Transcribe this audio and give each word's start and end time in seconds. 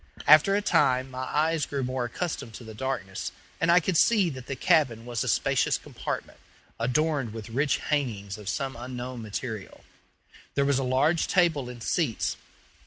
After 0.25 0.55
a 0.55 0.63
time 0.63 1.11
my 1.11 1.25
eyes 1.25 1.67
grew 1.67 1.83
more 1.83 2.05
accustomed 2.05 2.55
to 2.55 2.63
the 2.63 2.73
darkness, 2.73 3.31
and 3.59 3.71
I 3.71 3.79
could 3.79 3.97
see 3.97 4.31
that 4.31 4.47
the 4.47 4.55
cabin 4.55 5.05
was 5.05 5.23
a 5.23 5.27
spacious 5.27 5.77
compartment, 5.77 6.39
adorned 6.79 7.33
with 7.33 7.49
rich 7.51 7.77
hangings 7.77 8.39
of 8.39 8.49
some 8.49 8.75
unknown 8.75 9.21
material. 9.21 9.83
There 10.55 10.65
was 10.65 10.79
a 10.79 10.83
large 10.83 11.27
table 11.27 11.69
and 11.69 11.83
seats. 11.83 12.35